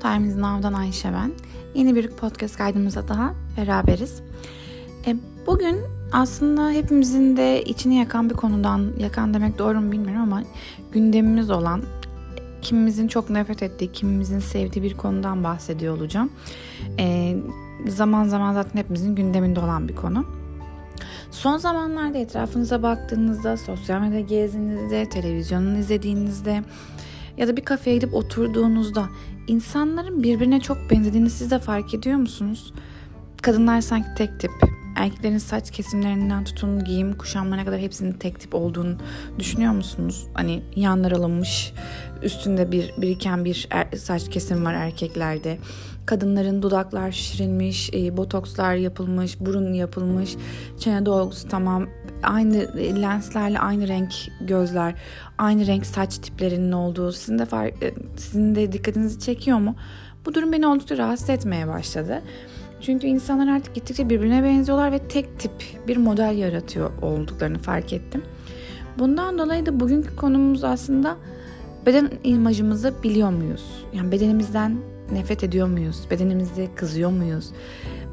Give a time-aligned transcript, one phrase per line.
[0.00, 1.32] Time is Now'dan Ayşe ben.
[1.74, 4.22] Yeni bir podcast kaydımıza daha beraberiz.
[5.06, 5.16] E,
[5.46, 5.76] bugün
[6.12, 10.42] aslında hepimizin de içini yakan bir konudan, yakan demek doğru mu bilmiyorum ama
[10.92, 11.82] gündemimiz olan,
[12.62, 16.30] kimimizin çok nefret ettiği, kimimizin sevdiği bir konudan bahsediyor olacağım.
[16.98, 17.36] E,
[17.88, 20.24] zaman zaman zaten hepimizin gündeminde olan bir konu.
[21.30, 26.62] Son zamanlarda etrafınıza baktığınızda, sosyal medya gezdiğinizde, televizyonunu izlediğinizde
[27.36, 29.08] ya da bir kafeye gidip oturduğunuzda
[29.50, 32.72] insanların birbirine çok benzediğini siz de fark ediyor musunuz?
[33.42, 34.50] Kadınlar sanki tek tip,
[35.00, 38.96] erkeklerin saç kesimlerinden tutun giyim kuşanmana kadar hepsinin tek tip olduğunu
[39.38, 40.26] düşünüyor musunuz?
[40.34, 41.72] Hani yanlar alınmış,
[42.22, 45.58] üstünde bir biriken bir er, saç kesim var erkeklerde.
[46.06, 50.36] Kadınların dudaklar şişirilmiş, e, botokslar yapılmış, burun yapılmış,
[50.78, 51.86] çene dolgusu tamam,
[52.22, 54.94] aynı lenslerle aynı renk gözler,
[55.38, 59.76] aynı renk saç tiplerinin olduğu sizin de fark, e, sizin de dikkatinizi çekiyor mu?
[60.26, 62.22] Bu durum beni oldukça rahatsız etmeye başladı.
[62.80, 65.52] Çünkü insanlar artık gittikçe birbirine benziyorlar ve tek tip
[65.88, 68.22] bir model yaratıyor olduklarını fark ettim.
[68.98, 71.16] Bundan dolayı da bugünkü konumuz aslında
[71.86, 73.84] beden imajımızı biliyor muyuz?
[73.92, 74.76] Yani bedenimizden
[75.12, 76.06] nefret ediyor muyuz?
[76.10, 77.50] Bedenimize kızıyor muyuz?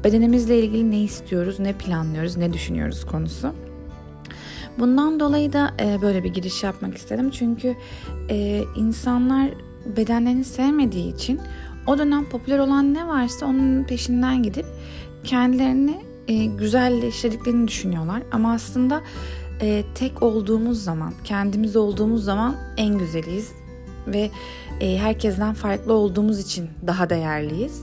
[0.04, 3.52] Bedenimizle ilgili ne istiyoruz, ne planlıyoruz, ne düşünüyoruz konusu.
[4.78, 7.30] Bundan dolayı da e, böyle bir giriş yapmak istedim.
[7.30, 7.74] Çünkü
[8.30, 9.50] e, insanlar
[9.96, 11.40] bedenlerini sevmediği için
[11.88, 14.66] o dönem popüler olan ne varsa onun peşinden gidip
[15.24, 18.22] kendilerini e, güzelleştirdiklerini düşünüyorlar.
[18.32, 19.02] Ama aslında
[19.60, 23.52] e, tek olduğumuz zaman, kendimiz olduğumuz zaman en güzeliyiz
[24.06, 24.30] ve
[24.80, 27.82] e, herkesten farklı olduğumuz için daha değerliyiz.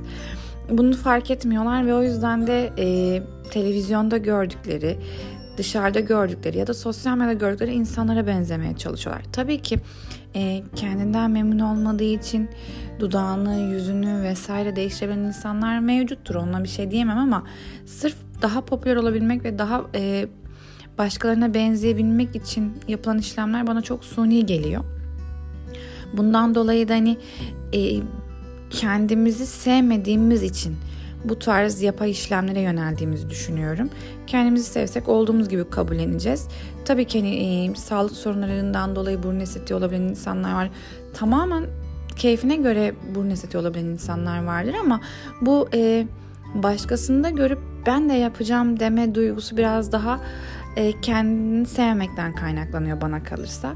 [0.70, 4.98] Bunu fark etmiyorlar ve o yüzden de e, televizyonda gördükleri,
[5.58, 9.26] dışarıda gördükleri ya da sosyal medyada gördükleri insanlara benzemeye çalışıyorlar.
[9.32, 9.80] Tabii ki
[10.36, 12.50] e, kendinden memnun olmadığı için
[13.00, 16.36] dudağını, yüzünü vesaire değiştirebilen insanlar mevcuttur.
[16.36, 17.44] Onunla bir şey diyemem ama
[17.86, 20.28] sırf daha popüler olabilmek ve daha e,
[20.98, 24.84] başkalarına benzeyebilmek için yapılan işlemler bana çok suni geliyor.
[26.14, 27.18] Bundan dolayı da hani
[27.74, 28.00] e,
[28.70, 30.76] kendimizi sevmediğimiz için
[31.30, 33.90] bu tarz yapay işlemlere yöneldiğimizi düşünüyorum.
[34.28, 36.48] Kendimizi sevsek olduğumuz gibi kabulleneceğiz.
[36.86, 40.70] Tabii ki hani, e, sağlık sorunlarından dolayı burun estetiği olabilen insanlar var.
[41.14, 41.66] Tamamen
[42.16, 45.02] keyfine göre burun estetiği olabilen insanlar vardır ama
[45.42, 46.08] bu e,
[46.56, 50.20] başkasında görüp ben de yapacağım deme duygusu biraz daha
[50.76, 53.74] e, kendini sevmekten kaynaklanıyor bana kalırsa.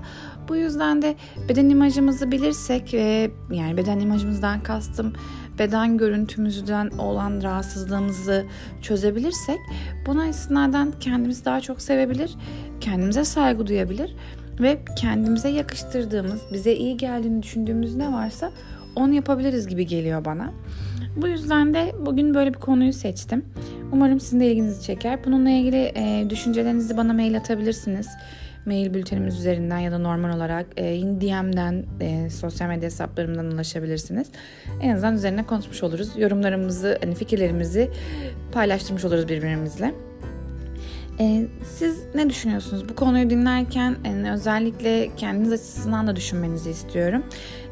[0.50, 1.16] Bu yüzden de
[1.50, 5.14] beden imajımızı bilirsek ve yani beden imajımızdan kastım
[5.60, 8.46] beden görüntümüzden olan rahatsızlığımızı
[8.82, 9.60] çözebilirsek
[10.06, 12.36] buna istinaden kendimizi daha çok sevebilir,
[12.80, 14.16] kendimize saygı duyabilir
[14.60, 18.52] ve kendimize yakıştırdığımız, bize iyi geldiğini düşündüğümüz ne varsa
[18.96, 20.52] onu yapabiliriz gibi geliyor bana.
[21.16, 23.46] Bu yüzden de bugün böyle bir konuyu seçtim.
[23.92, 25.26] Umarım sizin de ilginizi çeker.
[25.26, 28.08] Bununla ilgili e, düşüncelerinizi bana mail atabilirsiniz.
[28.70, 34.28] Mail bültenimiz üzerinden ya da normal olarak e, DM'den, e, sosyal medya hesaplarımdan ulaşabilirsiniz.
[34.82, 36.12] En azından üzerine konuşmuş oluruz.
[36.18, 37.92] Yorumlarımızı, hani fikirlerimizi
[38.52, 39.94] paylaştırmış oluruz birbirimizle.
[41.20, 41.48] Ee,
[41.78, 42.90] siz ne düşünüyorsunuz?
[42.90, 47.24] Bu konuyu dinlerken yani özellikle kendiniz açısından da düşünmenizi istiyorum.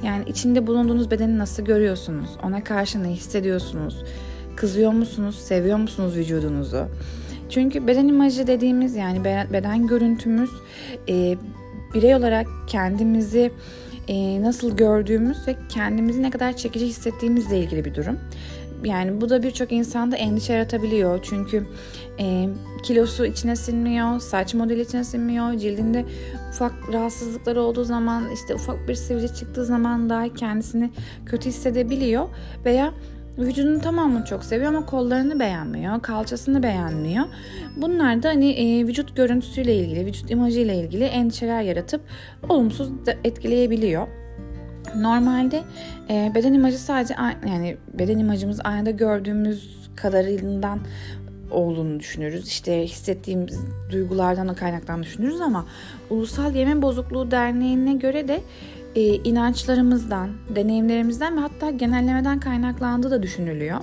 [0.03, 2.29] Yani içinde bulunduğunuz bedeni nasıl görüyorsunuz?
[2.43, 4.03] Ona karşı ne hissediyorsunuz?
[4.55, 5.39] Kızıyor musunuz?
[5.39, 6.87] Seviyor musunuz vücudunuzu?
[7.49, 10.49] Çünkü beden imajı dediğimiz yani beden görüntümüz
[11.09, 11.37] e,
[11.93, 13.51] birey olarak kendimizi
[14.07, 18.19] e, nasıl gördüğümüz ve kendimizi ne kadar çekici hissettiğimizle ilgili bir durum.
[18.83, 21.19] Yani bu da birçok insanda endişe yaratabiliyor.
[21.23, 21.67] Çünkü
[22.19, 22.49] e,
[22.83, 26.05] kilosu içine sinmiyor, saç modeli içine sinmiyor, cildinde
[26.49, 30.91] ufak rahatsızlıkları olduğu zaman işte ufak bir sivilce çıktığı zaman dahi kendisini
[31.25, 32.27] kötü hissedebiliyor
[32.65, 32.93] veya
[33.37, 37.25] vücudunu tamamını çok seviyor ama kollarını beğenmiyor, kalçasını beğenmiyor.
[37.75, 42.01] Bunlar da hani e, vücut görüntüsüyle ilgili, vücut imajıyla ilgili endişeler yaratıp
[42.49, 42.91] olumsuz
[43.23, 44.07] etkileyebiliyor.
[44.95, 45.63] Normalde
[46.09, 47.15] e, beden imajı sadece
[47.47, 50.79] yani beden imajımız aynada gördüğümüz kadarından
[51.51, 52.47] olduğunu düşünürüz.
[52.47, 53.59] İşte hissettiğimiz
[53.91, 55.65] duygulardan da kaynaktan düşünürüz ama
[56.09, 58.41] Ulusal Yeme Bozukluğu Derneği'ne göre de
[58.95, 63.79] e, inançlarımızdan, deneyimlerimizden ve hatta genellemeden kaynaklandığı da düşünülüyor.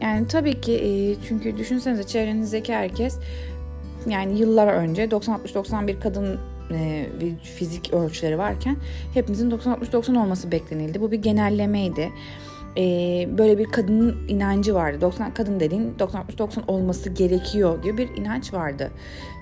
[0.00, 3.18] Yani tabii ki e, çünkü düşünsenize çevrenizdeki herkes
[4.06, 6.38] yani yıllar önce 90-60-91 kadın
[6.70, 7.06] e,
[7.42, 8.76] fizik ölçüleri varken
[9.14, 11.00] hepimizin 90-60-90 olması beklenildi.
[11.00, 12.12] Bu bir genellemeydi.
[12.76, 12.82] E,
[13.38, 15.00] böyle bir kadının inancı vardı.
[15.00, 18.90] 90 kadın dediğin 90-60-90 olması gerekiyor gibi bir inanç vardı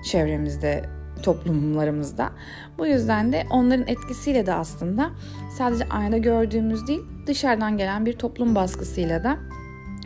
[0.05, 2.29] çevremizde toplumlarımızda.
[2.77, 5.09] Bu yüzden de onların etkisiyle de aslında
[5.57, 9.37] sadece aynada gördüğümüz değil dışarıdan gelen bir toplum baskısıyla da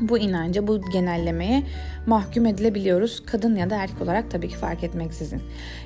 [0.01, 1.63] bu inanca, bu genellemeye
[2.05, 3.23] mahkum edilebiliyoruz.
[3.25, 5.41] Kadın ya da erkek olarak tabii ki fark etmeksizin.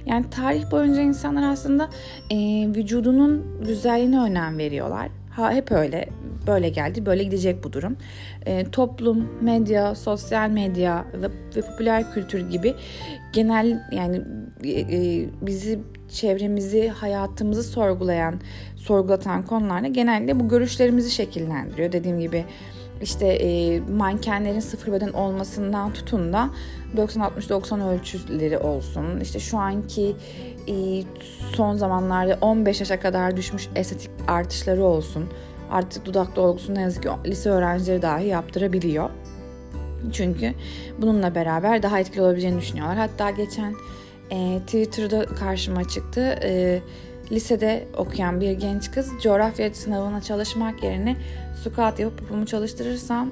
[0.06, 1.90] Yani tarih boyunca insanlar aslında
[2.32, 2.38] e,
[2.76, 5.10] vücudunun güzelliğine önem veriyorlar.
[5.36, 6.10] Ha, hep öyle.
[6.48, 7.98] Böyle geldi, böyle gidecek bu durum.
[8.46, 12.76] E, toplum, medya, sosyal medya ve, ve popüler kültür gibi
[13.34, 14.22] genel yani
[14.64, 15.80] e, e, bizi
[16.10, 18.40] çevremizi, hayatımızı sorgulayan,
[18.76, 21.92] sorgulatan konularda genelde bu görüşlerimizi şekillendiriyor.
[21.92, 22.46] Dediğim gibi
[23.02, 26.50] işte e, mankenlerin sıfır beden olmasından tutun da
[26.98, 29.20] 90-60-90 ölçüleri olsun.
[29.22, 30.16] İşte şu anki
[31.56, 35.30] son zamanlarda 15 yaşa kadar düşmüş estetik artışları olsun.
[35.72, 39.10] Artık dudak dolgusunu ne yazık ki lise öğrencileri dahi yaptırabiliyor.
[40.14, 40.54] Çünkü
[41.02, 42.98] bununla beraber daha etkili olabileceğini düşünüyorlar.
[42.98, 43.76] Hatta geçen
[44.32, 46.40] e, Twitter'da karşıma çıktı.
[46.44, 46.82] E,
[47.32, 51.16] lisede okuyan bir genç kız coğrafya sınavına çalışmak yerine
[51.64, 53.30] squat yapıp popomu çalıştırırsam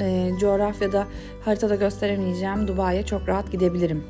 [0.00, 1.06] e, coğrafyada
[1.44, 4.04] haritada gösteremeyeceğim Dubai'ye çok rahat gidebilirim.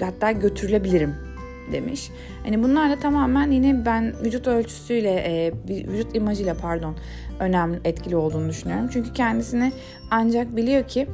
[0.00, 1.33] Hatta götürülebilirim
[1.72, 2.10] demiş.
[2.44, 6.94] Hani bunlar da tamamen yine ben vücut ölçüsüyle, e, vücut imajıyla pardon
[7.40, 8.88] önemli etkili olduğunu düşünüyorum.
[8.92, 9.72] Çünkü kendisini
[10.10, 11.06] ancak biliyor ki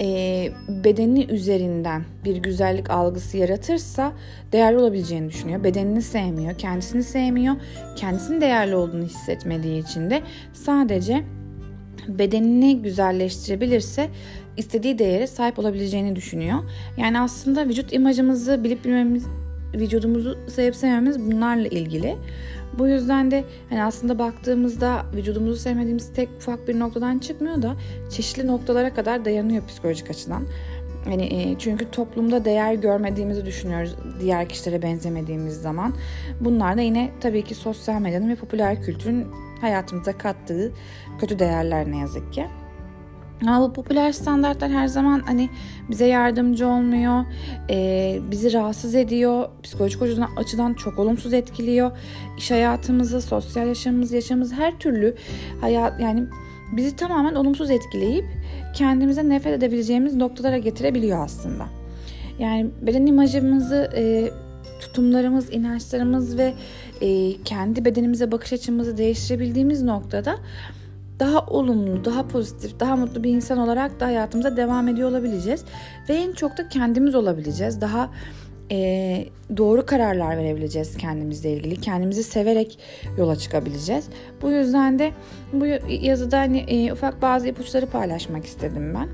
[0.00, 4.12] e, bedeni üzerinden bir güzellik algısı yaratırsa
[4.52, 5.64] değerli olabileceğini düşünüyor.
[5.64, 7.54] Bedenini sevmiyor, kendisini sevmiyor.
[7.96, 11.24] Kendisinin değerli olduğunu hissetmediği için de sadece
[12.08, 14.08] bedenini güzelleştirebilirse
[14.56, 16.58] istediği değere sahip olabileceğini düşünüyor.
[16.96, 19.26] Yani aslında vücut imajımızı bilip bilmemiz,
[19.74, 22.16] vücudumuzu sevip sevmemiz bunlarla ilgili.
[22.78, 27.76] Bu yüzden de hani aslında baktığımızda vücudumuzu sevmediğimiz tek ufak bir noktadan çıkmıyor da
[28.10, 30.46] çeşitli noktalara kadar dayanıyor psikolojik açıdan.
[31.10, 35.94] Yani e, çünkü toplumda değer görmediğimizi düşünüyoruz diğer kişilere benzemediğimiz zaman.
[36.40, 39.26] Bunlar da yine tabii ki sosyal medyanın ve popüler kültürün
[39.60, 40.72] hayatımıza kattığı
[41.20, 42.46] kötü değerler ne yazık ki.
[43.46, 45.48] Ama bu popüler standartlar her zaman hani
[45.90, 47.24] bize yardımcı olmuyor,
[47.70, 50.02] e, bizi rahatsız ediyor, psikolojik
[50.36, 51.90] açıdan çok olumsuz etkiliyor.
[52.38, 55.16] İş hayatımızı, sosyal yaşamımızı, yaşamımızı her türlü
[55.60, 56.24] hayat yani
[56.72, 58.24] bizi tamamen olumsuz etkileyip
[58.74, 61.66] kendimize nefret edebileceğimiz noktalara getirebiliyor aslında.
[62.38, 64.30] Yani beden imajımızı, e,
[64.80, 66.54] tutumlarımız, inançlarımız ve
[67.00, 70.36] e, kendi bedenimize bakış açımızı değiştirebildiğimiz noktada
[71.20, 75.64] daha olumlu, daha pozitif, daha mutlu bir insan olarak da hayatımıza devam ediyor olabileceğiz.
[76.08, 77.80] Ve en çok da kendimiz olabileceğiz.
[77.80, 78.10] Daha
[78.70, 81.80] e, doğru kararlar verebileceğiz kendimizle ilgili.
[81.80, 82.78] Kendimizi severek
[83.18, 84.04] yola çıkabileceğiz.
[84.42, 85.12] Bu yüzden de
[85.52, 89.08] bu yazıda hani e, ufak bazı ipuçları paylaşmak istedim ben.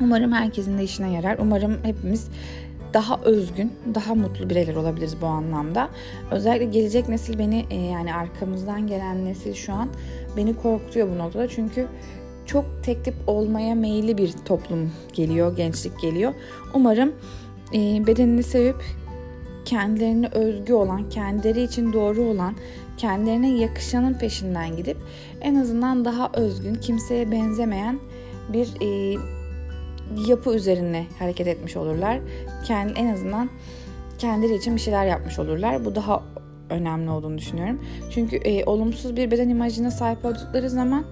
[0.00, 1.36] Umarım herkesin de işine yarar.
[1.38, 2.28] Umarım hepimiz
[2.94, 5.88] daha özgün, daha mutlu bireyler olabiliriz bu anlamda.
[6.30, 9.88] Özellikle gelecek nesil beni e, yani arkamızdan gelen nesil şu an
[10.36, 11.48] beni korkutuyor bu noktada.
[11.48, 11.86] Çünkü
[12.46, 16.34] çok tek tip olmaya meyilli bir toplum geliyor, gençlik geliyor.
[16.74, 17.12] Umarım
[17.74, 18.84] e, bedenini sevip
[19.64, 22.54] kendilerine özgü olan, kendileri için doğru olan,
[22.96, 24.96] kendilerine yakışanın peşinden gidip
[25.40, 27.98] en azından daha özgün, kimseye benzemeyen
[28.52, 29.18] bir e,
[30.28, 32.20] yapı üzerine hareket etmiş olurlar.
[32.66, 33.50] Kendi en azından
[34.18, 35.84] kendileri için bir şeyler yapmış olurlar.
[35.84, 36.22] Bu daha
[36.70, 37.80] önemli olduğunu düşünüyorum.
[38.10, 41.04] Çünkü e, olumsuz bir beden imajına sahip oldukları zaman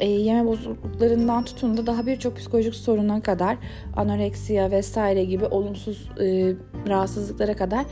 [0.00, 3.56] e, yeme bozukluklarından tutun da daha birçok psikolojik soruna kadar
[3.96, 6.54] anoreksiya vesaire gibi olumsuz e,
[6.88, 7.84] rahatsızlıklara kadar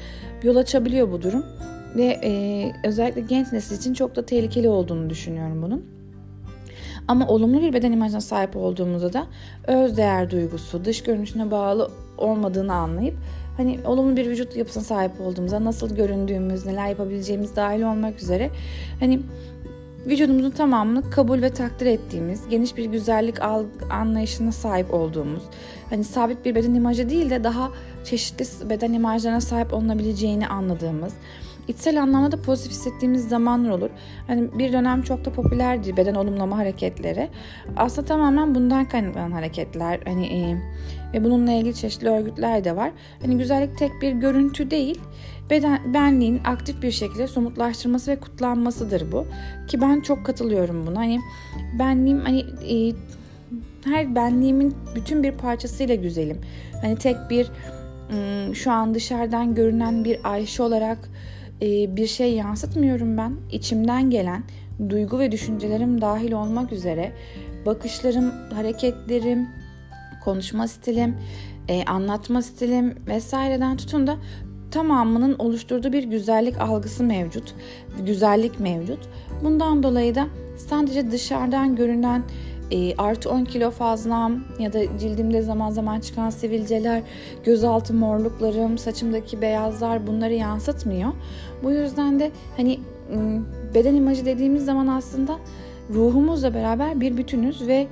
[0.42, 1.44] yol açabiliyor bu durum.
[1.96, 5.99] Ve e, özellikle genç nesil için çok da tehlikeli olduğunu düşünüyorum bunun.
[7.10, 9.26] Ama olumlu bir beden imajına sahip olduğumuzda da
[9.66, 13.14] öz değer duygusu, dış görünüşüne bağlı olmadığını anlayıp
[13.56, 18.50] hani olumlu bir vücut yapısına sahip olduğumuzda nasıl göründüğümüz, neler yapabileceğimiz dahil olmak üzere
[19.00, 19.20] hani
[20.06, 23.36] vücudumuzun tamamını kabul ve takdir ettiğimiz, geniş bir güzellik
[23.90, 25.42] anlayışına sahip olduğumuz,
[25.90, 27.70] hani sabit bir beden imajı değil de daha
[28.04, 31.12] çeşitli beden imajlarına sahip olunabileceğini anladığımız,
[31.70, 33.90] içsel anlamda da pozitif hissettiğimiz zamanlar olur.
[34.26, 37.28] Hani bir dönem çok da popülerdi beden olumlama hareketleri.
[37.76, 40.00] Aslında tamamen bundan kaynaklanan hareketler.
[40.04, 40.56] Hani e,
[41.14, 42.90] ve bununla ilgili çeşitli örgütler de var.
[43.22, 45.00] Hani güzellik tek bir görüntü değil,
[45.50, 49.26] beden, benliğin aktif bir şekilde somutlaştırması ve kutlanmasıdır bu.
[49.68, 50.98] Ki ben çok katılıyorum buna.
[50.98, 51.20] Hani
[51.78, 52.92] benliğim hani e,
[53.84, 56.40] her benliğimin bütün bir parçasıyla güzelim.
[56.82, 57.50] Hani tek bir
[58.54, 60.98] şu an dışarıdan görünen bir Ayşe olarak
[61.62, 63.36] e, bir şey yansıtmıyorum ben.
[63.52, 64.42] İçimden gelen
[64.88, 67.12] duygu ve düşüncelerim dahil olmak üzere
[67.66, 69.48] bakışlarım, hareketlerim,
[70.24, 71.16] konuşma stilim,
[71.68, 74.16] e, anlatma stilim vesaireden tutun da
[74.70, 77.54] tamamının oluşturduğu bir güzellik algısı mevcut.
[78.06, 79.08] Güzellik mevcut.
[79.44, 80.26] Bundan dolayı da
[80.56, 82.22] sadece dışarıdan görünen
[82.70, 87.02] e, artı 10 kilo fazlam ya da cildimde zaman zaman çıkan sivilceler,
[87.44, 91.12] gözaltı morluklarım, saçımdaki beyazlar bunları yansıtmıyor.
[91.62, 92.80] Bu yüzden de hani
[93.74, 95.38] beden imajı dediğimiz zaman aslında
[95.94, 97.86] ruhumuzla beraber bir bütünüz ve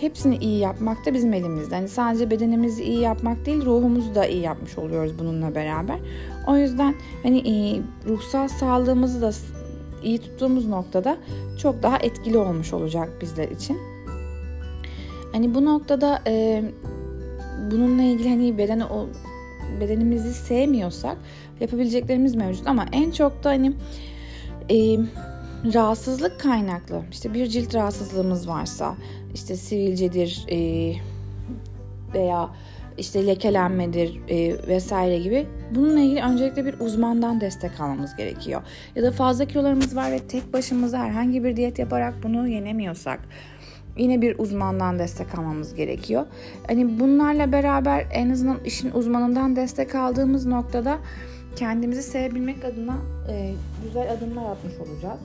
[0.00, 1.74] hepsini iyi yapmak da bizim elimizde.
[1.74, 5.98] Hani sadece bedenimizi iyi yapmak değil, ruhumuzu da iyi yapmış oluyoruz bununla beraber.
[6.46, 9.30] O yüzden hani e, ruhsal sağlığımızı da
[10.02, 11.16] iyi tuttuğumuz noktada
[11.62, 13.78] çok daha etkili olmuş olacak bizler için.
[15.32, 16.64] Hani bu noktada e,
[17.70, 19.06] bununla ilgili hani beden o
[19.80, 21.16] bedenimizi sevmiyorsak
[21.60, 23.72] yapabileceklerimiz mevcut ama en çok da hani
[24.70, 24.98] e,
[25.74, 28.96] rahatsızlık kaynaklı işte bir cilt rahatsızlığımız varsa
[29.34, 30.92] işte sivilcedir e,
[32.14, 32.50] veya
[32.98, 38.62] işte lekelenmedir e, vesaire gibi bununla ilgili öncelikle bir uzmandan destek almamız gerekiyor.
[38.96, 43.20] Ya da fazla kilolarımız var ve tek başımıza herhangi bir diyet yaparak bunu yenemiyorsak
[43.98, 46.26] yine bir uzmandan destek almamız gerekiyor.
[46.66, 50.98] Hani bunlarla beraber en azından işin uzmanından destek aldığımız noktada
[51.56, 52.96] kendimizi sevebilmek adına
[53.30, 55.20] e, güzel adımlar atmış olacağız.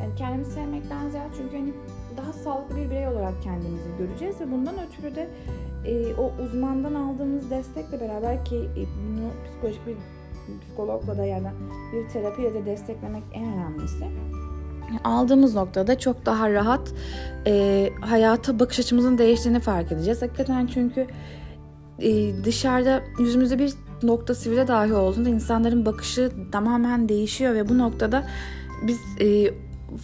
[0.00, 1.72] Yani kendimizi sevmekten ziyade çünkü hani
[2.16, 5.28] daha sağlıklı bir birey olarak kendimizi göreceğiz ve bundan ötürü de
[5.86, 9.96] e, o uzmandan aldığımız destekle beraber ki e, bunu psikolojik bir
[10.60, 11.48] psikologla da yani
[11.92, 14.04] bir terapiyle de desteklemek en önemlisi
[15.04, 16.92] aldığımız noktada çok daha rahat
[17.46, 20.22] e, hayata bakış açımızın değiştiğini fark edeceğiz.
[20.22, 21.06] Hakikaten çünkü
[21.98, 23.72] e, dışarıda yüzümüzde bir
[24.02, 28.24] nokta sivile dahi olduğunda insanların bakışı tamamen değişiyor ve bu noktada
[28.86, 29.54] biz e,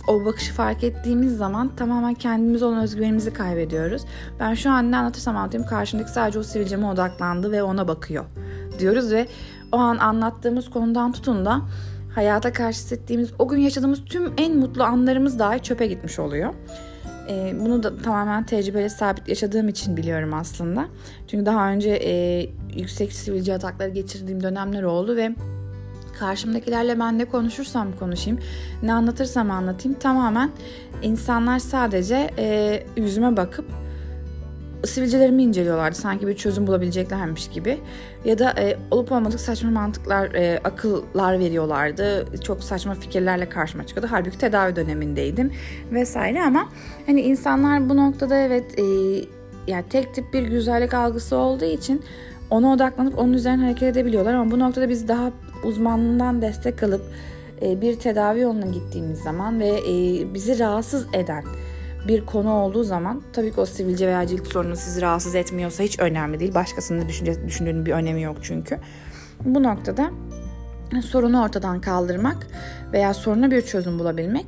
[0.09, 4.03] o bakışı fark ettiğimiz zaman tamamen kendimiz olan özgüvenimizi kaybediyoruz.
[4.41, 8.25] Ben şu an ne anlatırsam anlatayım karşımdaki sadece o sivilceme odaklandı ve ona bakıyor
[8.79, 9.27] diyoruz ve
[9.73, 11.61] o an anlattığımız konudan tutun da
[12.19, 16.55] hayata karşı hissettiğimiz o gün yaşadığımız tüm en mutlu anlarımız dahi çöpe gitmiş oluyor.
[17.29, 20.89] E, bunu da tamamen tecrübeyle sabit yaşadığım için biliyorum aslında.
[21.29, 22.41] Çünkü daha önce e,
[22.77, 25.35] yüksek sivilce atakları geçirdiğim dönemler oldu ve
[26.19, 28.41] karşımdakilerle ben ne konuşursam konuşayım,
[28.83, 30.51] ne anlatırsam anlatayım tamamen
[31.03, 33.67] insanlar sadece e, yüzüme bakıp
[34.87, 35.97] sivilcelerimi inceliyorlardı.
[35.97, 37.79] Sanki bir çözüm bulabileceklermiş gibi.
[38.25, 42.27] Ya da e, olup olmadık saçma mantıklar, e, akıllar veriyorlardı.
[42.45, 44.13] Çok saçma fikirlerle karşıma çıkıyordu.
[44.13, 45.53] Halbuki tedavi dönemindeydim
[45.93, 46.69] vesaire ama
[47.07, 48.85] hani insanlar bu noktada evet e,
[49.67, 52.03] yani tek tip bir güzellik algısı olduğu için
[52.51, 55.31] ona odaklanıp onun üzerine hareket edebiliyorlar ama bu noktada biz daha
[55.65, 57.03] uzmanından destek alıp
[57.63, 59.95] e, bir tedavi yoluna gittiğimiz zaman ve e,
[60.35, 61.45] bizi rahatsız eden
[62.09, 65.99] bir konu olduğu zaman tabii ki o sivilce veya cilt sorunu sizi rahatsız etmiyorsa hiç
[65.99, 66.55] önemli değil.
[66.55, 68.79] Başkasının düşünce, düşündüğünün bir önemi yok çünkü.
[69.45, 70.11] Bu noktada
[71.03, 72.47] sorunu ortadan kaldırmak
[72.93, 74.47] veya soruna bir çözüm bulabilmek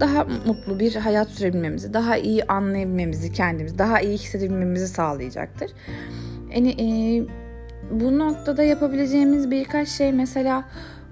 [0.00, 5.70] daha mutlu bir hayat sürebilmemizi, daha iyi anlayabilmemizi kendimizi, daha iyi hissedebilmemizi sağlayacaktır.
[6.54, 6.86] Yani e,
[7.90, 10.64] bu noktada yapabileceğimiz birkaç şey mesela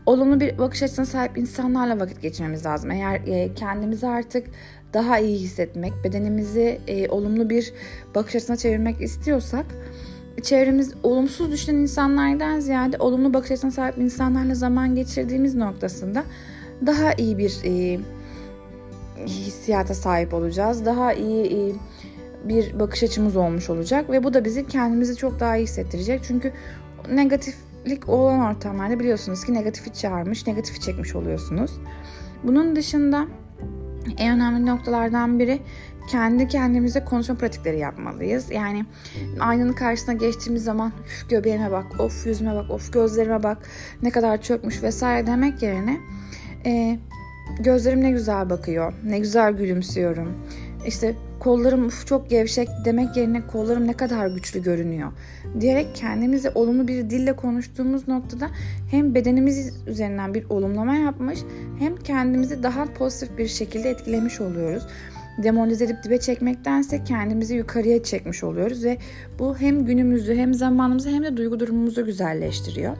[0.07, 2.90] olumlu bir bakış açısına sahip insanlarla vakit geçirmemiz lazım.
[2.90, 4.47] Eğer e, kendimizi artık
[4.95, 7.73] daha iyi hissetmek, bedenimizi e, olumlu bir
[8.14, 9.66] bakış açısına çevirmek istiyorsak
[10.42, 16.25] çevremiz olumsuz düşünen insanlardan ziyade olumlu bakış açısına sahip insanlarla zaman geçirdiğimiz noktasında
[16.87, 18.00] daha iyi bir e,
[19.26, 20.85] hissiyata sahip olacağız.
[20.85, 21.73] Daha iyi e,
[22.49, 26.21] bir bakış açımız olmuş olacak ve bu da bizi kendimizi çok daha iyi hissettirecek.
[26.25, 26.52] Çünkü
[27.12, 31.71] negatiflik olan ortamlarda biliyorsunuz ki negatifi çağırmış, negatifi çekmiş oluyorsunuz.
[32.45, 33.26] Bunun dışında
[34.18, 35.60] en önemli noktalardan biri
[36.08, 38.50] kendi kendimize konuşma pratikleri yapmalıyız.
[38.50, 38.84] Yani
[39.40, 43.58] aynanın karşısına geçtiğimiz zaman üf göbeğime bak, of yüzüme bak, of gözlerime bak
[44.02, 46.00] ne kadar çökmüş vesaire demek yerine
[46.66, 46.98] e,
[47.60, 50.34] gözlerim ne güzel bakıyor, ne güzel gülümsüyorum.
[50.86, 55.12] İşte kollarım uf çok gevşek demek yerine kollarım ne kadar güçlü görünüyor
[55.61, 58.50] diyerek kendimize olumlu bir dille konuştuğumuz noktada
[58.90, 61.38] hem bedenimiz üzerinden bir olumlama yapmış
[61.78, 64.83] hem kendimizi daha pozitif bir şekilde etkilemiş oluyoruz.
[65.42, 68.99] Demoralize edip dibe çekmektense kendimizi yukarıya çekmiş oluyoruz ve
[69.38, 72.97] bu hem günümüzü hem zamanımızı hem de duygu durumumuzu güzelleştiriyor.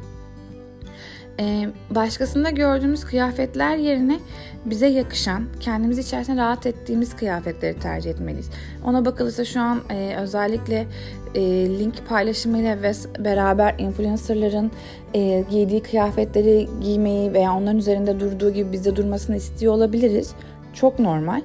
[1.41, 4.19] Ee, başkasında gördüğümüz kıyafetler yerine
[4.65, 8.51] bize yakışan, kendimiz içerisinde rahat ettiğimiz kıyafetleri tercih etmeliyiz.
[8.85, 10.87] Ona bakılırsa şu an e, özellikle
[11.35, 11.41] e,
[11.79, 14.71] link paylaşımıyla ve beraber influencerların
[15.15, 20.33] e, giydiği kıyafetleri giymeyi veya onların üzerinde durduğu gibi bizde durmasını istiyor olabiliriz.
[20.75, 21.41] Çok normal.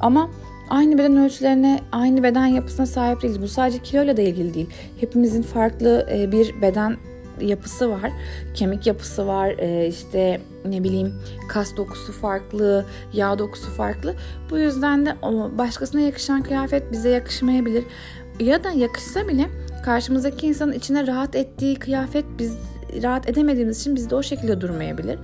[0.00, 0.30] Ama
[0.70, 3.42] aynı beden ölçülerine, aynı beden yapısına sahip değiliz.
[3.42, 4.68] Bu sadece kiloyla da ilgili değil.
[5.00, 6.96] Hepimizin farklı e, bir beden
[7.40, 8.12] yapısı var.
[8.54, 9.48] Kemik yapısı var.
[9.58, 11.14] E, işte ne bileyim
[11.48, 14.14] kas dokusu farklı, yağ dokusu farklı.
[14.50, 15.16] Bu yüzden de
[15.58, 17.84] başkasına yakışan kıyafet bize yakışmayabilir.
[18.40, 19.48] Ya da yakışsa bile
[19.84, 22.56] karşımızdaki insanın içine rahat ettiği kıyafet biz
[23.02, 25.18] rahat edemediğimiz için bizde o şekilde durmayabilir.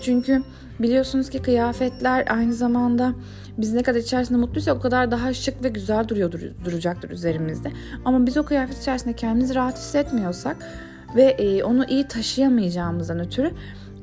[0.00, 0.42] Çünkü
[0.78, 3.14] biliyorsunuz ki kıyafetler aynı zamanda
[3.58, 6.32] biz ne kadar içerisinde mutluysa o kadar daha şık ve güzel duruyor
[6.64, 7.72] duracaktır üzerimizde.
[8.04, 10.56] Ama biz o kıyafet içerisinde kendimizi rahat hissetmiyorsak
[11.16, 13.52] ve e, onu iyi taşıyamayacağımızdan ötürü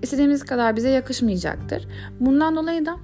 [0.02, 1.88] istediğimiz kadar bize yakışmayacaktır.
[2.20, 2.98] Bundan dolayı da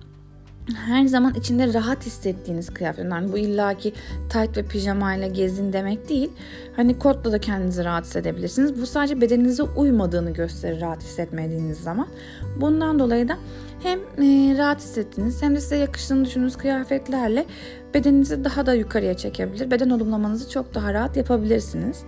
[0.73, 3.09] her zaman içinde rahat hissettiğiniz kıyafetler.
[3.09, 3.93] Yani bu illaki
[4.29, 6.31] tight ve pijama ile gezin demek değil.
[6.75, 8.81] Hani kotla da kendinizi rahat hissedebilirsiniz.
[8.81, 12.07] Bu sadece bedeninize uymadığını gösterir rahat hissetmediğiniz zaman.
[12.61, 13.37] Bundan dolayı da
[13.83, 17.45] hem e, rahat hissettiğiniz hem de size yakıştığını düşündüğünüz kıyafetlerle
[17.93, 19.71] bedeninizi daha da yukarıya çekebilir.
[19.71, 22.03] Beden olumlamanızı çok daha rahat yapabilirsiniz.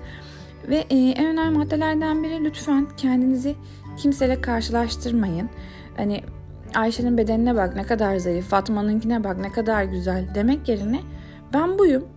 [0.67, 3.55] Ve e, en önemli maddelerden biri lütfen kendinizi
[3.97, 5.49] kimseyle karşılaştırmayın.
[5.97, 6.23] Hani
[6.75, 10.99] Ayşe'nin bedenine bak ne kadar zayıf, Fatma'nınkine bak ne kadar güzel demek yerine
[11.53, 12.07] ben buyum.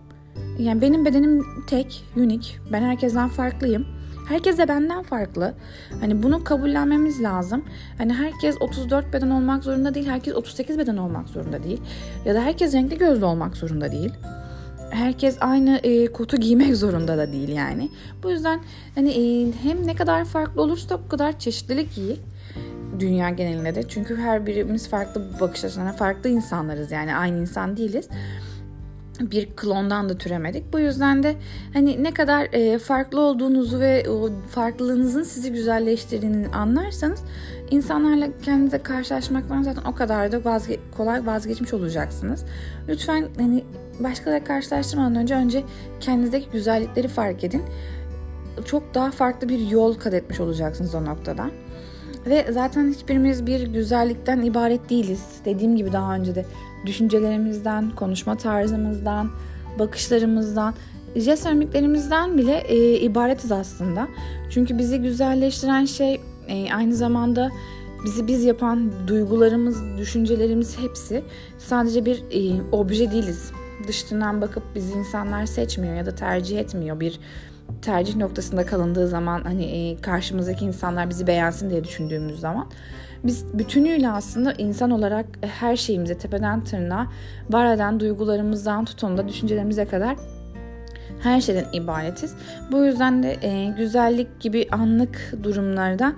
[0.59, 2.59] Yani benim bedenim tek, unik.
[2.71, 3.85] Ben herkesten farklıyım.
[4.29, 5.53] Herkes de benden farklı.
[6.01, 7.65] Hani bunu kabullenmemiz lazım.
[7.97, 10.07] Hani herkes 34 beden olmak zorunda değil.
[10.07, 11.81] Herkes 38 beden olmak zorunda değil.
[12.25, 14.11] Ya da herkes renkli gözlü olmak zorunda değil.
[14.91, 17.89] Herkes aynı e, kotu giymek zorunda da değil yani.
[18.23, 18.59] Bu yüzden
[18.95, 22.17] hani e, hem ne kadar farklı olursa o kadar çeşitlilik iyi
[22.99, 23.83] dünya genelinde de.
[23.87, 28.07] Çünkü her birimiz farklı bakış açılarına farklı insanlarız yani aynı insan değiliz.
[29.19, 30.73] Bir klondan da türemedik.
[30.73, 31.35] Bu yüzden de
[31.73, 37.19] hani ne kadar e, farklı olduğunuzu ve o farklılığınızın sizi güzelleştirdiğini anlarsanız
[37.71, 42.45] insanlarla kendinize karşılaşmaktan zaten o kadar da vazge- kolay vazgeçmiş olacaksınız.
[42.89, 43.63] Lütfen hani
[44.03, 45.63] başkalarıyla karşılaştırmadan önce önce
[45.99, 47.63] kendinizdeki güzellikleri fark edin.
[48.65, 51.49] Çok daha farklı bir yol kat etmiş olacaksınız o noktada.
[52.25, 55.25] Ve zaten hiçbirimiz bir güzellikten ibaret değiliz.
[55.45, 56.45] Dediğim gibi daha önce de
[56.85, 59.29] düşüncelerimizden, konuşma tarzımızdan,
[59.79, 60.73] bakışlarımızdan,
[61.15, 61.47] jest
[62.37, 64.07] bile e, ibaretiz aslında.
[64.49, 67.49] Çünkü bizi güzelleştiren şey e, aynı zamanda
[68.05, 71.23] bizi biz yapan duygularımız, düşüncelerimiz hepsi
[71.57, 73.51] sadece bir e, obje değiliz.
[73.87, 77.19] Dışından bakıp bizi insanlar seçmiyor ya da tercih etmiyor bir
[77.81, 82.67] tercih noktasında kalındığı zaman hani e, karşımızdaki insanlar bizi beğensin diye düşündüğümüz zaman
[83.23, 87.07] biz bütünüyle aslında insan olarak her şeyimize tepeden tırnağa
[87.49, 90.17] var eden duygularımızdan tutun da düşüncelerimize kadar
[91.23, 92.35] her şeyden ibaretiz.
[92.71, 96.13] Bu yüzden de e, güzellik gibi anlık durumlarda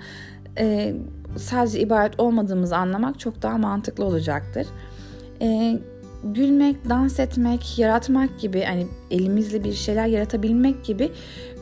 [0.58, 0.96] e,
[1.38, 4.68] sadece ibaret olmadığımızı anlamak çok daha mantıklı olacaktır.
[5.42, 5.80] E,
[6.24, 11.12] gülmek, dans etmek, yaratmak gibi hani elimizle bir şeyler yaratabilmek gibi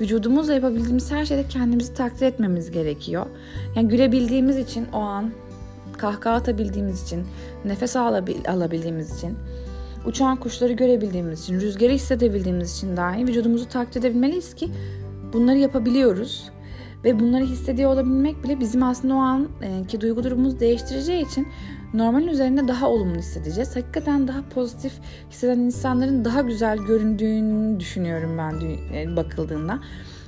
[0.02, 3.26] vücudumuzla yapabildiğimiz her şeyde kendimizi takdir etmemiz gerekiyor.
[3.76, 5.32] Yani gülebildiğimiz için o an,
[5.97, 7.24] kahkaha atabildiğimiz için,
[7.65, 9.38] nefes alabildiğimiz için,
[10.06, 14.69] uçan kuşları görebildiğimiz için, rüzgarı hissedebildiğimiz için dahi vücudumuzu takdir edebilmeliyiz ki
[15.34, 16.50] bunları yapabiliyoruz.
[17.04, 21.47] Ve bunları hissediyor olabilmek bile bizim aslında o anki duygu durumumuzu değiştireceği için
[21.94, 23.76] normalin üzerinde daha olumlu hissedeceğiz.
[23.76, 24.94] Hakikaten daha pozitif
[25.32, 28.62] hisseden insanların daha güzel göründüğünü düşünüyorum ben
[28.94, 29.80] e, bakıldığında.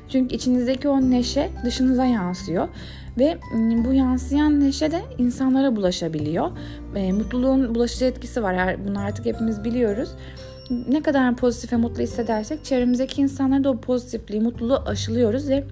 [0.10, 2.68] Çünkü içinizdeki o neşe dışınıza yansıyor
[3.18, 3.38] ve
[3.86, 6.52] bu yansıyan neşe de insanlara bulaşabiliyor.
[6.96, 8.88] E, mutluluğun bulaşıcı etkisi var.
[8.88, 10.10] Bunu artık hepimiz biliyoruz.
[10.88, 15.64] Ne kadar pozitif ve mutlu hissedersek çevremizdeki insanlara da o pozitifliği, mutluluğu aşılıyoruz ve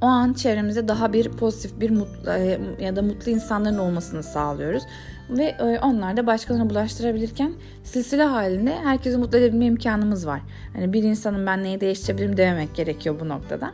[0.00, 4.82] o an çevremizde daha bir pozitif bir mutlu e, ya da mutlu insanların olmasını sağlıyoruz.
[5.30, 7.52] Ve e, onlar da başkalarına bulaştırabilirken
[7.84, 10.40] silsile halinde herkesi mutlu edebilme imkanımız var.
[10.72, 13.72] Hani bir insanın ben neyi değiştirebilirim dememek gerekiyor bu noktada.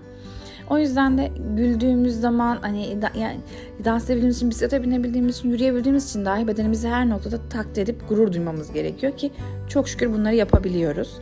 [0.70, 3.36] O yüzden de güldüğümüz zaman hani yani
[3.84, 8.32] dans edebildiğimiz için, bisiklete binebildiğimiz için, yürüyebildiğimiz için dahi bedenimizi her noktada takdir edip gurur
[8.32, 9.30] duymamız gerekiyor ki
[9.68, 11.18] çok şükür bunları yapabiliyoruz.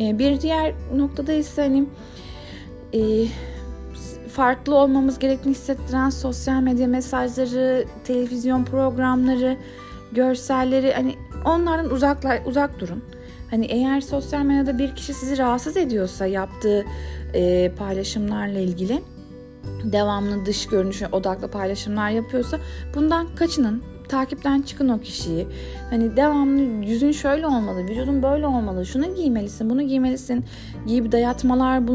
[0.00, 1.84] Ee, bir diğer noktada ise hani
[2.92, 3.26] e,
[4.32, 9.56] farklı olmamız gerektiğini hissettiren sosyal medya mesajları, televizyon programları,
[10.12, 11.14] görselleri hani
[11.44, 13.04] onlardan uzaklar uzak durun.
[13.50, 16.84] Hani eğer sosyal medyada bir kişi sizi rahatsız ediyorsa yaptığı
[17.34, 19.02] e, paylaşımlarla ilgili
[19.84, 22.58] devamlı dış görünüşe odaklı paylaşımlar yapıyorsa
[22.94, 25.46] bundan kaçının takipten çıkın o kişiyi.
[25.90, 30.44] Hani devamlı yüzün şöyle olmalı, vücudun böyle olmalı, şunu giymelisin, bunu giymelisin
[30.86, 31.88] gibi dayatmalar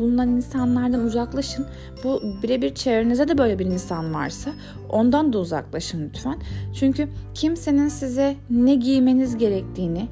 [0.00, 1.66] bulunan insanlardan uzaklaşın.
[2.04, 4.50] Bu birebir çevrenizde de böyle bir insan varsa
[4.94, 6.38] ondan da uzaklaşın lütfen.
[6.74, 10.08] Çünkü kimsenin size ne giymeniz gerektiğini,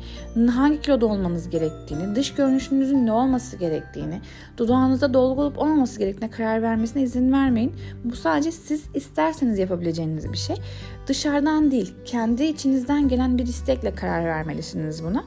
[0.50, 4.20] hangi kiloda olmanız gerektiğini, dış görünüşünüzün ne olması gerektiğini,
[4.56, 7.72] dudağınızda dolgu olup olmaması gerektiğine karar vermesine izin vermeyin.
[8.04, 10.56] Bu sadece siz isterseniz yapabileceğiniz bir şey.
[11.06, 15.24] Dışarıdan değil, kendi içinizden gelen bir istekle karar vermelisiniz buna.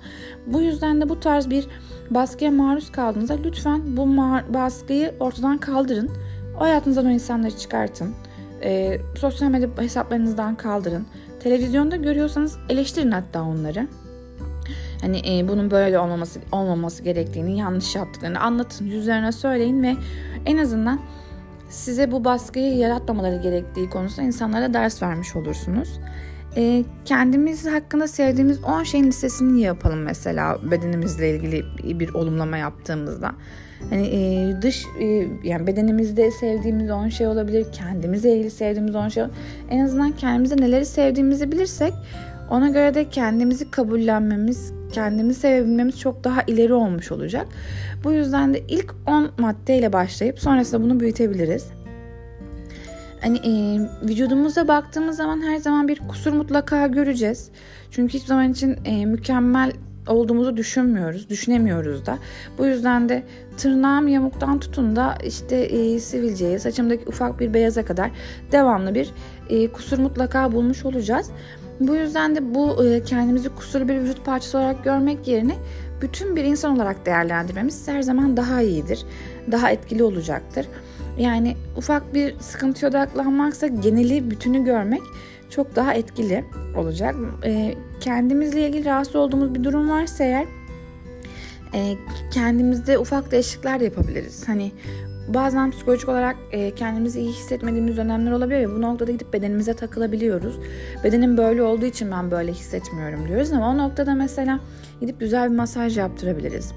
[0.48, 1.68] Bu yüzden de bu tarz bir
[2.10, 4.08] baskıya maruz kaldığınızda lütfen bu
[4.54, 6.12] baskıyı ortadan kaldırın.
[6.58, 8.14] O hayatınızdan o insanları çıkartın.
[8.66, 11.06] E, sosyal medya hesaplarınızdan kaldırın.
[11.40, 13.88] Televizyonda görüyorsanız eleştirin hatta onları.
[15.02, 19.96] Hani e, bunun böyle olmaması olmaması gerektiğini, yanlış yaptıklarını anlatın, yüzlerine söyleyin ve
[20.46, 21.00] en azından
[21.70, 26.00] size bu baskıyı yaratmamaları gerektiği konusunda insanlara ders vermiş olursunuz.
[26.58, 31.64] E, kendimiz hakkında sevdiğimiz 10 şeyin listesini yapalım mesela bedenimizle ilgili
[32.00, 33.32] bir olumlama yaptığımızda.
[33.90, 39.24] Hani e, dış e, yani bedenimizde sevdiğimiz 10 şey olabilir, kendimizle ilgili sevdiğimiz 10 şey.
[39.70, 41.94] En azından kendimize neleri sevdiğimizi bilirsek
[42.50, 47.48] ona göre de kendimizi kabullenmemiz, kendimizi sevebilmemiz çok daha ileri olmuş olacak.
[48.04, 51.68] Bu yüzden de ilk 10 maddeyle başlayıp sonrasında bunu büyütebiliriz.
[53.22, 57.50] Hani e, vücudumuza baktığımız zaman her zaman bir kusur mutlaka göreceğiz.
[57.92, 59.72] Çünkü hiçbir zaman için e, mükemmel
[60.08, 62.18] olduğumuzu düşünmüyoruz, düşünemiyoruz da.
[62.58, 63.24] Bu yüzden de
[63.58, 68.12] tırnağım yamuktan tutun da işte e, sivilceye, saçımdaki ufak bir beyaza kadar
[68.52, 69.12] devamlı bir
[69.50, 71.32] e, kusur mutlaka bulmuş olacağız.
[71.80, 75.56] Bu yüzden de bu e, kendimizi kusurlu bir vücut parçası olarak görmek yerine
[76.02, 79.06] bütün bir insan olarak değerlendirmemiz her zaman daha iyidir.
[79.52, 80.68] Daha etkili olacaktır.
[81.18, 85.02] Yani ufak bir sıkıntıya odaklanmaksa geneli bütünü görmek
[85.50, 86.46] çok daha etkili
[86.78, 87.16] olacak.
[87.46, 90.46] E, kendimizle ilgili rahatsız olduğumuz bir durum varsa eğer
[91.74, 91.98] e,
[92.32, 94.48] kendimizde ufak değişiklikler yapabiliriz.
[94.48, 94.72] Hani
[95.28, 100.60] bazen psikolojik olarak e, kendimizi iyi hissetmediğimiz dönemler olabiliyor ve bu noktada gidip bedenimize takılabiliyoruz.
[101.04, 104.60] Bedenim böyle olduğu için ben böyle hissetmiyorum diyoruz ama o noktada mesela
[105.02, 106.72] gidip güzel bir masaj yaptırabiliriz.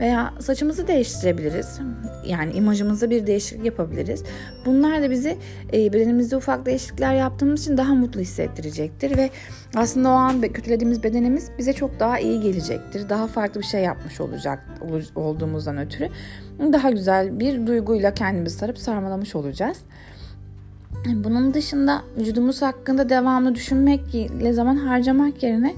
[0.00, 1.80] Veya saçımızı değiştirebiliriz.
[2.26, 4.24] Yani imajımızda bir değişiklik yapabiliriz.
[4.66, 5.36] Bunlar da bizi
[5.72, 9.30] e, bedenimizde ufak değişiklikler yaptığımız için daha mutlu hissettirecektir ve
[9.74, 13.08] aslında o an kötülediğimiz bedenimiz bize çok daha iyi gelecektir.
[13.08, 14.64] Daha farklı bir şey yapmış olacak
[15.14, 16.08] olduğumuzdan ötürü
[16.72, 19.78] daha güzel bir duyguyla kendimizi sarıp sarmalamış olacağız.
[21.06, 25.74] Bunun dışında vücudumuz hakkında devamlı düşünmekle zaman harcamak yerine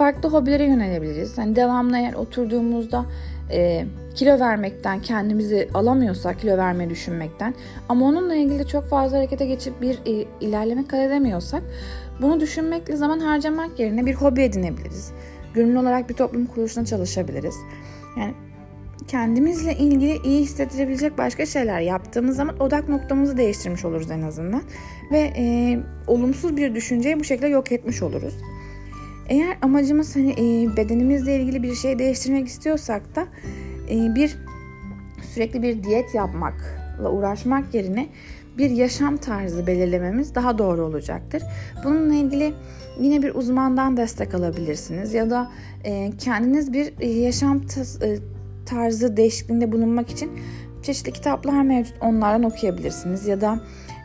[0.00, 1.38] farklı hobilere yönelebiliriz.
[1.38, 3.06] Yani devamlı eğer oturduğumuzda
[3.52, 7.54] e, kilo vermekten kendimizi alamıyorsak kilo vermeyi düşünmekten
[7.88, 11.62] ama onunla ilgili çok fazla harekete geçip bir e, ilerleme kat edemiyorsak
[12.22, 15.12] bunu düşünmekle zaman harcamak yerine bir hobi edinebiliriz.
[15.54, 17.54] Gönüllü olarak bir toplum kuruluşuna çalışabiliriz.
[18.18, 18.34] Yani
[19.08, 24.62] kendimizle ilgili iyi hissettirebilecek başka şeyler yaptığımız zaman odak noktamızı değiştirmiş oluruz en azından.
[25.12, 28.34] Ve e, olumsuz bir düşünceyi bu şekilde yok etmiş oluruz.
[29.30, 33.26] Eğer amacımız hani e, bedenimizle ilgili bir şey değiştirmek istiyorsak da
[33.90, 34.36] e, bir
[35.34, 38.08] sürekli bir diyet yapmakla uğraşmak yerine
[38.58, 41.42] bir yaşam tarzı belirlememiz daha doğru olacaktır.
[41.84, 42.54] Bununla ilgili
[43.00, 45.50] yine bir uzmandan destek alabilirsiniz ya da
[45.84, 47.62] e, kendiniz bir e, yaşam
[48.02, 48.16] e,
[48.66, 50.30] tarzı değişikliğinde bulunmak için
[50.82, 51.94] çeşitli kitaplar mevcut.
[52.00, 53.60] Onlardan okuyabilirsiniz ya da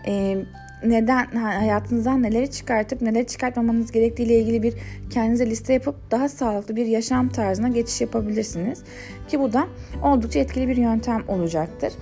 [0.08, 0.38] e,
[0.86, 4.74] neden hayatınızdan neleri çıkartıp neleri çıkartmamanız gerektiği ile ilgili bir
[5.10, 8.84] kendinize liste yapıp daha sağlıklı bir yaşam tarzına geçiş yapabilirsiniz.
[9.28, 9.68] Ki bu da
[10.04, 11.94] oldukça etkili bir yöntem olacaktır.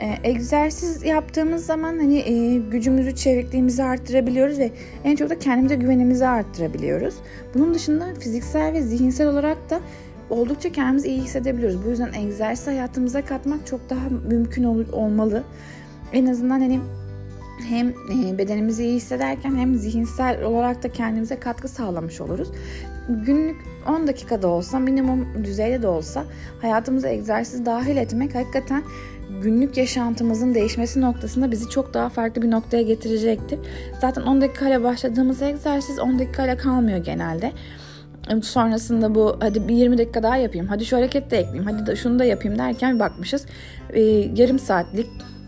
[0.00, 4.70] Ee, egzersiz yaptığımız zaman hani e, gücümüzü, çevikliğimizi arttırabiliyoruz ve
[5.04, 7.14] en çok da kendimize güvenimizi arttırabiliyoruz.
[7.54, 9.80] Bunun dışında fiziksel ve zihinsel olarak da
[10.30, 11.84] oldukça kendimizi iyi hissedebiliyoruz.
[11.84, 15.44] Bu yüzden egzersiz hayatımıza katmak çok daha mümkün ol- olmalı.
[16.12, 16.80] En azından hani
[17.68, 22.48] hem e, bedenimizi iyi hissederken hem zihinsel olarak da kendimize katkı sağlamış oluruz.
[23.08, 23.56] Günlük
[23.88, 26.24] 10 dakikada olsa minimum düzeyde de olsa
[26.62, 28.82] hayatımıza egzersiz dahil etmek hakikaten
[29.42, 33.58] günlük yaşantımızın değişmesi noktasında bizi çok daha farklı bir noktaya getirecektir.
[34.00, 37.52] Zaten 10 dakikayla başladığımız egzersiz 10 dakikayla kalmıyor genelde.
[38.42, 40.66] Sonrasında bu hadi bir 20 dakika daha yapayım.
[40.66, 41.64] Hadi şu hareket de ekleyeyim.
[41.64, 43.46] Hadi da şunu da yapayım derken bakmışız.
[43.90, 44.00] E,
[44.36, 45.06] yarım saatlik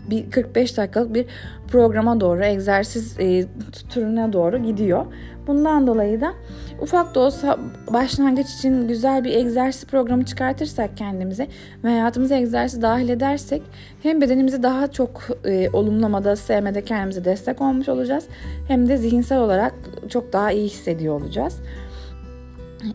[0.09, 1.25] bir 45 dakikalık bir
[1.67, 3.45] programa doğru, egzersiz e,
[3.89, 5.05] türüne doğru gidiyor.
[5.47, 6.33] Bundan dolayı da
[6.81, 7.57] ufak da olsa
[7.93, 11.47] başlangıç için güzel bir egzersiz programı çıkartırsak kendimize
[11.83, 13.61] ve hayatımıza egzersiz dahil edersek
[14.03, 18.25] hem bedenimizi daha çok e, olumlamada, sevmede kendimize destek olmuş olacağız.
[18.67, 19.73] Hem de zihinsel olarak
[20.09, 21.59] çok daha iyi hissediyor olacağız.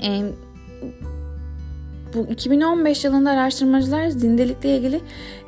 [0.05, 0.23] E,
[2.15, 5.01] bu 2015 yılında araştırmacılar zindelikle ilgili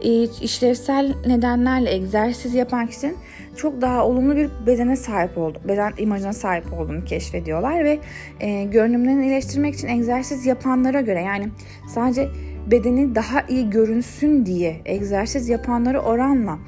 [0.02, 3.16] e, işlevsel nedenlerle egzersiz yapan kişinin
[3.56, 7.98] çok daha olumlu bir bedene sahip oldu, beden imajına sahip olduğunu keşfediyorlar ve
[8.40, 11.48] e, görünümlerini iyileştirmek için egzersiz yapanlara göre yani
[11.88, 12.28] sadece
[12.70, 16.58] bedeni daha iyi görünsün diye egzersiz yapanları oranla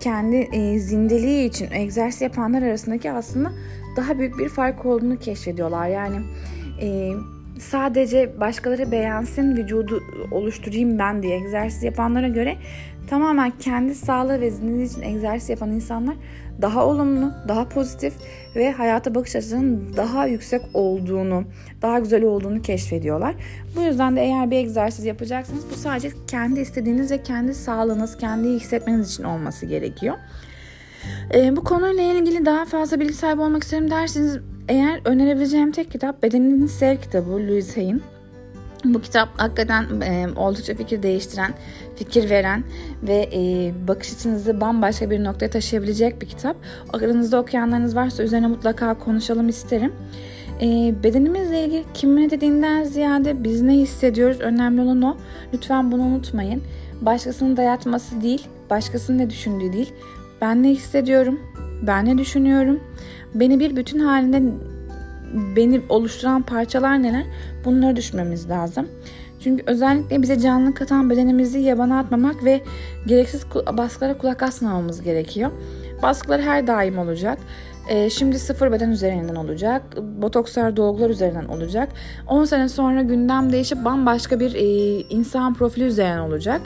[0.00, 3.52] kendi e, zindeliği için egzersiz yapanlar arasındaki aslında
[3.96, 5.88] daha büyük bir fark olduğunu keşfediyorlar.
[5.88, 6.16] Yani
[6.80, 7.12] e,
[7.62, 12.56] sadece başkaları beğensin, vücudu oluşturayım ben diye egzersiz yapanlara göre
[13.06, 16.16] tamamen kendi sağlığı ve zindeliği için egzersiz yapan insanlar
[16.62, 18.14] daha olumlu, daha pozitif
[18.56, 21.44] ve hayata bakış açısının daha yüksek olduğunu,
[21.82, 23.34] daha güzel olduğunu keşfediyorlar.
[23.76, 28.48] Bu yüzden de eğer bir egzersiz yapacaksınız bu sadece kendi istediğiniz ve kendi sağlığınız, kendi
[28.48, 30.16] hissetmeniz için olması gerekiyor.
[31.34, 36.22] Ee, bu konuyla ilgili daha fazla bilgi sahibi olmak isterim derseniz eğer önerebileceğim tek kitap
[36.22, 38.02] Bedenini Sev kitabı Louise Hay'in.
[38.84, 41.54] Bu kitap hakikaten e, oldukça fikir değiştiren,
[41.96, 42.64] fikir veren
[43.02, 46.56] ve e, bakış açınızı bambaşka bir noktaya taşıyabilecek bir kitap.
[46.92, 49.92] Aranızda okuyanlarınız varsa üzerine mutlaka konuşalım isterim.
[50.60, 55.16] E, bedenimizle ilgili kim ne dediğinden ziyade biz ne hissediyoruz önemli olan o.
[55.54, 56.62] Lütfen bunu unutmayın.
[57.00, 59.92] Başkasının dayatması değil, başkasının ne düşündüğü değil.
[60.40, 61.40] Ben ne hissediyorum,
[61.82, 62.80] ben ne düşünüyorum,
[63.34, 64.42] beni bir bütün halinde
[65.56, 67.24] beni oluşturan parçalar neler?
[67.64, 68.88] Bunları düşünmemiz lazım.
[69.44, 72.60] Çünkü özellikle bize canlı katan bedenimizi yabana atmamak ve
[73.06, 75.50] gereksiz baskılara kulak asmamamız gerekiyor.
[76.02, 77.38] Baskılar her daim olacak.
[77.88, 79.82] Ee, şimdi sıfır beden üzerinden olacak.
[80.22, 81.88] Botokslar dolgular üzerinden olacak.
[82.26, 86.60] 10 sene sonra gündem değişip bambaşka bir e, insan profili üzerinden olacak.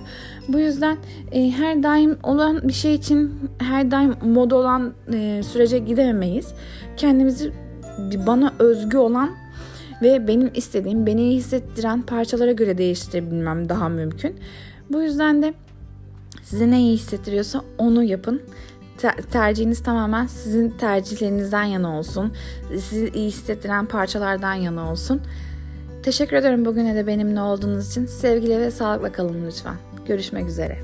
[0.48, 0.96] Bu yüzden
[1.33, 6.55] e, her daim olan bir şey için her daim moda olan e, sürece gidememeyiz.
[6.96, 7.52] Kendimizi
[8.26, 9.31] bana özgü olan
[10.02, 14.37] ve benim istediğim, beni hissettiren parçalara göre değiştirebilmem daha mümkün.
[14.90, 15.55] Bu yüzden de
[16.42, 18.42] size ne iyi hissettiriyorsa onu yapın
[18.98, 22.32] ter- tercihiniz tamamen sizin tercihlerinizden yana olsun.
[22.70, 25.22] Sizi iyi hissettiren parçalardan yana olsun.
[26.02, 28.06] Teşekkür ediyorum bugüne de benimle olduğunuz için.
[28.06, 29.76] Sevgiyle ve sağlıkla kalın lütfen.
[30.06, 30.78] Görüşmek üzere.